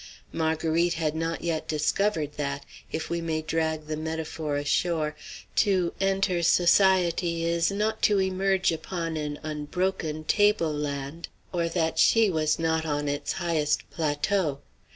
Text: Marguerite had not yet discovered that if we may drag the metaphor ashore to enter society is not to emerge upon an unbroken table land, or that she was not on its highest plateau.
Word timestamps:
Marguerite 0.33 0.95
had 0.95 1.13
not 1.15 1.43
yet 1.43 1.67
discovered 1.67 2.31
that 2.33 2.65
if 2.91 3.11
we 3.11 3.21
may 3.21 3.43
drag 3.43 3.85
the 3.85 3.95
metaphor 3.95 4.55
ashore 4.55 5.15
to 5.57 5.93
enter 6.01 6.41
society 6.41 7.45
is 7.45 7.69
not 7.69 8.01
to 8.01 8.19
emerge 8.19 8.71
upon 8.71 9.15
an 9.15 9.37
unbroken 9.43 10.23
table 10.23 10.73
land, 10.73 11.27
or 11.53 11.69
that 11.69 11.99
she 11.99 12.31
was 12.31 12.57
not 12.57 12.83
on 12.83 13.07
its 13.07 13.33
highest 13.33 13.87
plateau. 13.91 14.61